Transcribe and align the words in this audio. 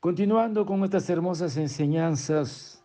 Continuando 0.00 0.64
con 0.64 0.82
estas 0.82 1.10
hermosas 1.10 1.58
enseñanzas, 1.58 2.82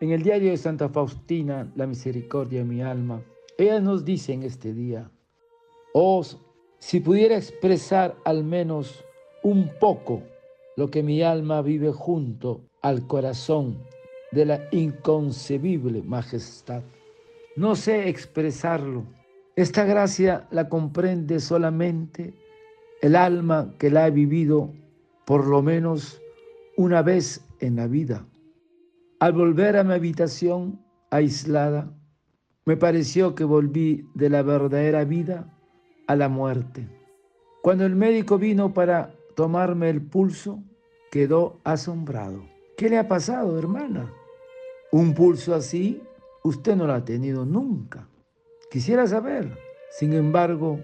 en 0.00 0.10
el 0.12 0.22
diario 0.22 0.50
de 0.52 0.56
Santa 0.56 0.88
Faustina, 0.88 1.70
La 1.76 1.86
misericordia 1.86 2.60
de 2.60 2.64
mi 2.64 2.80
alma, 2.80 3.20
ella 3.58 3.78
nos 3.78 4.06
dice 4.06 4.32
en 4.32 4.42
este 4.42 4.72
día, 4.72 5.10
oh, 5.92 6.24
si 6.78 7.00
pudiera 7.00 7.36
expresar 7.36 8.16
al 8.24 8.42
menos 8.42 9.04
un 9.42 9.70
poco 9.78 10.22
lo 10.78 10.90
que 10.90 11.02
mi 11.02 11.20
alma 11.20 11.60
vive 11.60 11.92
junto 11.92 12.62
al 12.80 13.06
corazón 13.06 13.76
de 14.32 14.46
la 14.46 14.66
inconcebible 14.72 16.00
majestad. 16.00 16.82
No 17.54 17.76
sé 17.76 18.08
expresarlo. 18.08 19.04
Esta 19.56 19.84
gracia 19.84 20.48
la 20.50 20.70
comprende 20.70 21.38
solamente 21.38 22.32
el 23.02 23.14
alma 23.14 23.74
que 23.78 23.90
la 23.90 24.06
ha 24.06 24.10
vivido 24.10 24.70
por 25.26 25.46
lo 25.46 25.60
menos 25.60 26.22
una 26.76 27.02
vez 27.02 27.44
en 27.60 27.76
la 27.76 27.86
vida. 27.86 28.26
Al 29.18 29.32
volver 29.32 29.76
a 29.76 29.84
mi 29.84 29.94
habitación 29.94 30.80
aislada, 31.10 31.90
me 32.64 32.76
pareció 32.76 33.34
que 33.34 33.44
volví 33.44 34.08
de 34.14 34.28
la 34.28 34.42
verdadera 34.42 35.04
vida 35.04 35.52
a 36.06 36.16
la 36.16 36.28
muerte. 36.28 36.88
Cuando 37.62 37.86
el 37.86 37.96
médico 37.96 38.38
vino 38.38 38.74
para 38.74 39.14
tomarme 39.34 39.88
el 39.88 40.02
pulso, 40.02 40.62
quedó 41.10 41.60
asombrado. 41.64 42.42
¿Qué 42.76 42.90
le 42.90 42.98
ha 42.98 43.08
pasado, 43.08 43.58
hermana? 43.58 44.12
Un 44.92 45.14
pulso 45.14 45.54
así 45.54 46.02
usted 46.46 46.76
no 46.76 46.86
lo 46.86 46.92
ha 46.92 47.04
tenido 47.04 47.44
nunca. 47.44 48.08
Quisiera 48.70 49.06
saber, 49.06 49.56
sin 49.90 50.12
embargo, 50.12 50.78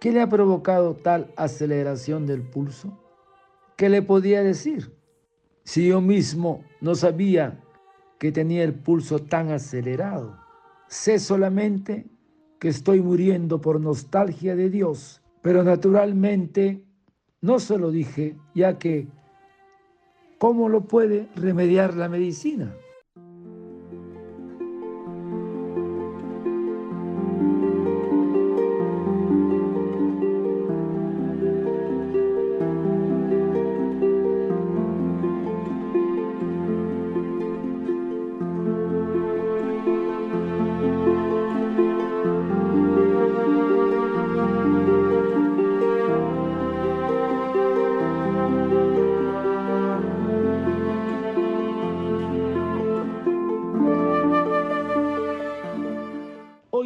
¿qué 0.00 0.12
le 0.12 0.20
ha 0.20 0.28
provocado 0.28 0.94
tal 0.94 1.32
aceleración 1.36 2.26
del 2.26 2.42
pulso? 2.42 2.98
¿Qué 3.76 3.88
le 3.88 4.02
podía 4.02 4.42
decir? 4.42 4.92
Si 5.64 5.88
yo 5.88 6.00
mismo 6.00 6.62
no 6.80 6.94
sabía 6.94 7.60
que 8.18 8.30
tenía 8.30 8.62
el 8.64 8.74
pulso 8.74 9.18
tan 9.18 9.50
acelerado? 9.50 10.38
Sé 10.86 11.18
solamente 11.18 12.06
que 12.58 12.68
estoy 12.68 13.00
muriendo 13.00 13.60
por 13.60 13.80
nostalgia 13.80 14.54
de 14.54 14.70
Dios, 14.70 15.22
pero 15.42 15.64
naturalmente 15.64 16.84
no 17.40 17.58
se 17.58 17.78
lo 17.78 17.90
dije, 17.90 18.36
ya 18.54 18.78
que 18.78 19.08
¿cómo 20.38 20.68
lo 20.68 20.82
puede 20.82 21.28
remediar 21.34 21.94
la 21.94 22.08
medicina? 22.08 22.74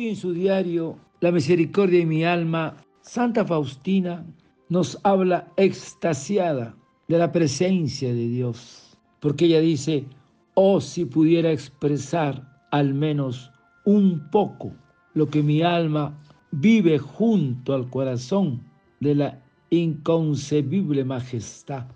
En 0.09 0.17
su 0.17 0.33
diario 0.33 0.99
La 1.21 1.33
misericordia 1.33 1.99
de 1.99 2.07
mi 2.07 2.25
alma, 2.25 2.77
Santa 3.03 3.45
Faustina 3.45 4.25
nos 4.69 4.99
habla 5.03 5.53
extasiada 5.57 6.75
de 7.09 7.19
la 7.19 7.33
presencia 7.33 8.09
de 8.15 8.29
Dios, 8.29 8.97
porque 9.21 9.47
ella 9.47 9.61
dice, 9.61 10.07
oh 10.55 10.81
si 10.81 11.05
pudiera 11.05 11.51
expresar 11.51 12.67
al 12.71 12.95
menos 12.95 13.51
un 13.85 14.31
poco 14.31 14.73
lo 15.15 15.29
que 15.29 15.43
mi 15.43 15.63
alma 15.63 16.17
vive 16.53 16.99
junto 16.99 17.75
al 17.75 17.91
corazón 17.91 18.63
de 19.01 19.15
la 19.15 19.43
inconcebible 19.71 21.05
majestad. 21.05 21.87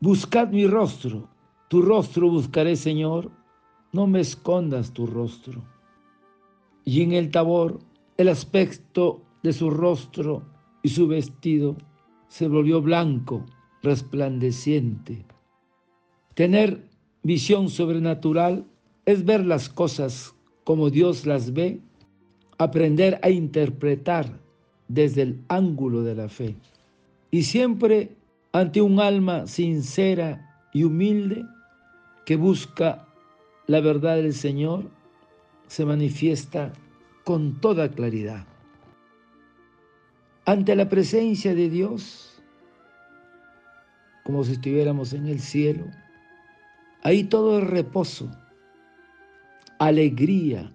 Buscad 0.00 0.48
mi 0.48 0.66
rostro, 0.66 1.28
tu 1.68 1.80
rostro 1.80 2.28
buscaré, 2.28 2.76
Señor, 2.76 3.30
no 3.92 4.06
me 4.06 4.20
escondas 4.20 4.92
tu 4.92 5.06
rostro 5.06 5.75
y 6.86 7.02
en 7.02 7.12
el 7.12 7.30
tabor 7.30 7.80
el 8.16 8.28
aspecto 8.28 9.20
de 9.42 9.52
su 9.52 9.68
rostro 9.68 10.42
y 10.82 10.88
su 10.88 11.06
vestido 11.06 11.76
se 12.28 12.48
volvió 12.48 12.80
blanco, 12.80 13.44
resplandeciente. 13.82 15.26
Tener 16.34 16.88
visión 17.22 17.68
sobrenatural 17.68 18.64
es 19.04 19.24
ver 19.24 19.44
las 19.44 19.68
cosas 19.68 20.34
como 20.64 20.90
Dios 20.90 21.26
las 21.26 21.52
ve, 21.52 21.80
aprender 22.58 23.18
a 23.22 23.30
interpretar 23.30 24.40
desde 24.88 25.22
el 25.22 25.40
ángulo 25.48 26.02
de 26.02 26.14
la 26.14 26.28
fe. 26.28 26.56
Y 27.30 27.42
siempre 27.42 28.16
ante 28.52 28.80
un 28.80 29.00
alma 29.00 29.46
sincera 29.46 30.68
y 30.72 30.84
humilde 30.84 31.44
que 32.24 32.36
busca 32.36 33.06
la 33.66 33.80
verdad 33.80 34.16
del 34.16 34.34
Señor, 34.34 34.84
se 35.68 35.84
manifiesta 35.84 36.72
con 37.24 37.60
toda 37.60 37.90
claridad. 37.90 38.46
Ante 40.44 40.76
la 40.76 40.88
presencia 40.88 41.54
de 41.54 41.68
Dios, 41.68 42.40
como 44.24 44.44
si 44.44 44.52
estuviéramos 44.52 45.12
en 45.12 45.26
el 45.26 45.40
cielo, 45.40 45.86
ahí 47.02 47.24
todo 47.24 47.58
es 47.58 47.66
reposo, 47.66 48.30
alegría 49.78 50.72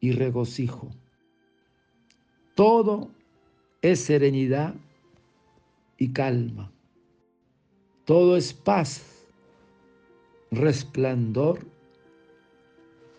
y 0.00 0.12
regocijo. 0.12 0.90
Todo 2.54 3.10
es 3.80 4.00
serenidad 4.00 4.74
y 5.98 6.12
calma. 6.12 6.70
Todo 8.04 8.36
es 8.36 8.52
paz, 8.52 9.24
resplandor 10.50 11.73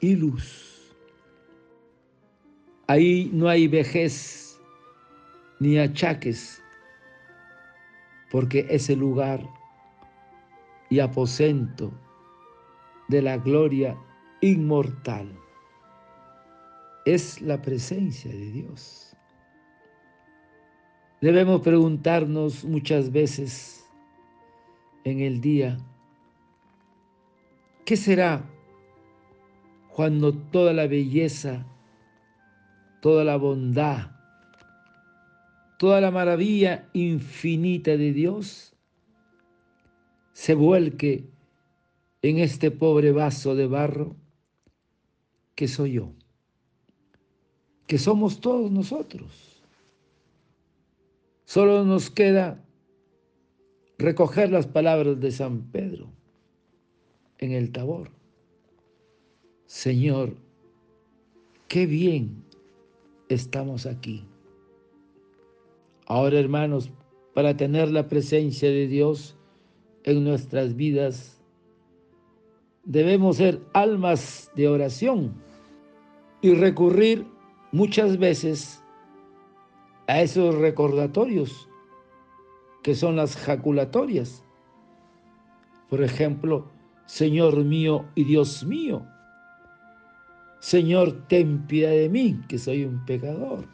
y 0.06 0.16
luz. 0.16 0.96
Ahí 2.88 3.32
no 3.34 3.50
hay 3.50 3.68
vejez 3.68 4.60
ni 5.60 5.80
achaques, 5.80 6.62
porque 8.32 8.68
es 8.70 8.90
el 8.90 9.00
lugar 9.00 9.42
y 10.92 11.00
aposento 11.00 11.92
de 13.08 13.24
la 13.24 13.38
gloria 13.38 13.98
inmortal. 14.42 15.28
Es 17.06 17.42
la 17.42 17.60
presencia 17.62 18.32
de 18.32 18.52
Dios. 18.52 19.16
Debemos 21.22 21.62
preguntarnos 21.62 22.64
muchas 22.64 23.12
veces 23.12 23.84
en 25.03 25.22
el 25.22 25.41
día, 25.41 25.78
¿qué 27.85 27.96
será 27.96 28.44
cuando 29.96 30.34
toda 30.34 30.74
la 30.74 30.88
belleza, 30.88 31.66
toda 33.02 33.24
la 33.24 33.38
bondad, 33.38 34.12
toda 35.80 36.02
la 36.02 36.12
maravilla 36.12 36.90
infinita 36.92 37.92
de 37.96 38.12
Dios 38.12 38.76
se 40.34 40.53
vuelque 40.53 41.30
en 42.22 42.40
este 42.40 42.72
pobre 42.72 43.14
vaso 43.14 43.56
de 43.56 43.68
barro 43.68 44.18
que 45.56 45.70
soy 45.70 45.94
yo, 45.94 46.12
que 47.88 47.98
somos 47.98 48.41
todos 48.41 48.70
nosotros. 48.70 49.64
Solo 51.46 51.86
nos 51.86 52.09
queda 52.09 52.62
recoger 53.98 54.52
las 54.52 54.68
palabras 54.68 55.22
de 55.22 55.32
San 55.32 55.72
Pedro 55.72 56.09
en 57.38 57.53
el 57.53 57.72
Tabor. 57.72 58.15
Señor, 59.76 60.38
qué 61.68 61.86
bien 61.86 62.46
estamos 63.28 63.86
aquí. 63.86 64.26
Ahora, 66.08 66.40
hermanos, 66.40 66.90
para 67.34 67.58
tener 67.58 67.92
la 67.92 68.08
presencia 68.08 68.70
de 68.70 68.88
Dios 68.88 69.38
en 70.06 70.24
nuestras 70.24 70.78
vidas, 70.78 71.42
debemos 72.86 73.36
ser 73.36 73.62
almas 73.74 74.50
de 74.56 74.70
oración 74.70 75.34
y 76.42 76.54
recurrir 76.54 77.28
muchas 77.74 78.18
veces 78.18 78.82
a 80.08 80.22
esos 80.22 80.56
recordatorios 80.56 81.68
que 82.82 82.96
son 82.96 83.18
las 83.18 83.36
jaculatorias. 83.36 84.42
Por 85.90 86.02
ejemplo, 86.02 86.72
Señor 87.08 87.66
mío 87.66 88.06
y 88.16 88.24
Dios 88.24 88.64
mío, 88.66 89.06
Señor, 90.66 91.28
ten 91.28 91.67
piedad 91.67 91.91
de 91.91 92.09
mí, 92.09 92.41
que 92.50 92.58
soy 92.58 92.85
un 92.85 93.06
pecador. 93.06 93.67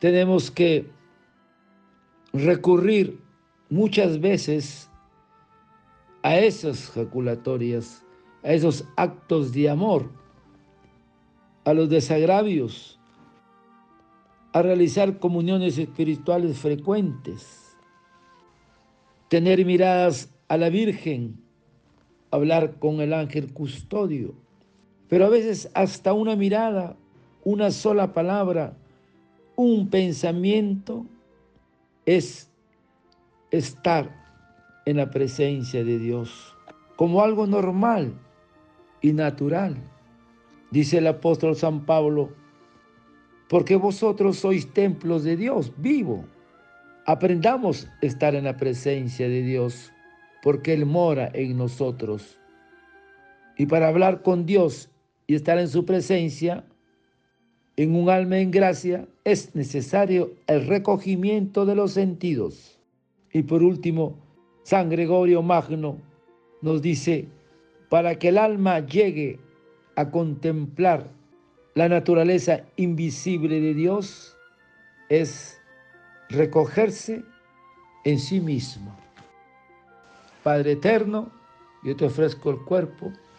Tenemos 0.00 0.50
que 0.50 0.90
recurrir 2.32 3.20
muchas 3.70 4.20
veces 4.20 4.90
a 6.24 6.36
esas 6.36 6.90
jaculatorias, 6.90 8.04
a 8.42 8.52
esos 8.52 8.84
actos 8.96 9.52
de 9.52 9.70
amor, 9.70 10.10
a 11.64 11.72
los 11.72 11.88
desagravios, 11.88 12.98
a 14.52 14.60
realizar 14.60 15.20
comuniones 15.20 15.78
espirituales 15.78 16.58
frecuentes, 16.58 17.76
tener 19.28 19.64
miradas 19.64 20.34
a 20.48 20.56
la 20.56 20.68
Virgen, 20.68 21.40
hablar 22.32 22.80
con 22.80 23.00
el 23.00 23.12
ángel 23.12 23.52
custodio, 23.52 24.34
pero 25.14 25.26
a 25.26 25.28
veces 25.28 25.70
hasta 25.74 26.12
una 26.12 26.34
mirada, 26.34 26.96
una 27.44 27.70
sola 27.70 28.12
palabra, 28.12 28.76
un 29.54 29.88
pensamiento 29.88 31.06
es 32.04 32.50
estar 33.52 34.10
en 34.86 34.96
la 34.96 35.12
presencia 35.12 35.84
de 35.84 36.00
Dios 36.00 36.56
como 36.96 37.22
algo 37.22 37.46
normal 37.46 38.12
y 39.02 39.12
natural. 39.12 39.76
Dice 40.72 40.98
el 40.98 41.06
apóstol 41.06 41.54
San 41.54 41.86
Pablo, 41.86 42.32
porque 43.48 43.76
vosotros 43.76 44.38
sois 44.38 44.72
templos 44.72 45.22
de 45.22 45.36
Dios 45.36 45.72
vivo. 45.76 46.24
Aprendamos 47.06 47.86
a 48.02 48.06
estar 48.06 48.34
en 48.34 48.42
la 48.42 48.56
presencia 48.56 49.28
de 49.28 49.42
Dios, 49.42 49.92
porque 50.42 50.72
Él 50.72 50.86
mora 50.86 51.30
en 51.32 51.56
nosotros. 51.56 52.40
Y 53.56 53.66
para 53.66 53.86
hablar 53.86 54.22
con 54.22 54.44
Dios 54.44 54.90
y 55.26 55.34
estar 55.34 55.58
en 55.58 55.68
su 55.68 55.84
presencia, 55.84 56.64
en 57.76 57.94
un 57.94 58.10
alma 58.10 58.38
en 58.38 58.50
gracia, 58.50 59.06
es 59.24 59.54
necesario 59.54 60.32
el 60.46 60.66
recogimiento 60.66 61.66
de 61.66 61.74
los 61.74 61.92
sentidos. 61.92 62.78
Y 63.32 63.42
por 63.42 63.62
último, 63.62 64.16
San 64.62 64.88
Gregorio 64.90 65.42
Magno 65.42 65.98
nos 66.62 66.82
dice, 66.82 67.28
para 67.88 68.18
que 68.18 68.28
el 68.28 68.38
alma 68.38 68.80
llegue 68.80 69.38
a 69.96 70.10
contemplar 70.10 71.08
la 71.74 71.88
naturaleza 71.88 72.64
invisible 72.76 73.60
de 73.60 73.74
Dios, 73.74 74.36
es 75.08 75.60
recogerse 76.28 77.22
en 78.04 78.18
sí 78.18 78.40
mismo. 78.40 78.96
Padre 80.42 80.72
eterno, 80.72 81.30
yo 81.82 81.96
te 81.96 82.04
ofrezco 82.04 82.50
el 82.50 82.58
cuerpo, 82.58 83.12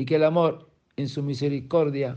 y 0.00 0.06
que 0.06 0.14
el 0.16 0.24
amor 0.24 0.66
en 0.96 1.10
su 1.10 1.22
misericordia 1.22 2.16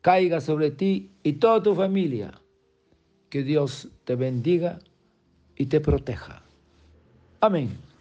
caiga 0.00 0.40
sobre 0.40 0.70
ti 0.70 1.10
y 1.22 1.34
toda 1.34 1.62
tu 1.62 1.74
familia. 1.74 2.32
Que 3.28 3.42
Dios 3.42 3.90
te 4.04 4.14
bendiga 4.14 4.78
y 5.56 5.66
te 5.66 5.78
proteja. 5.78 6.42
Amém. 7.40 7.91